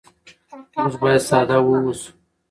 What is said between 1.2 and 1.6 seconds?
ساده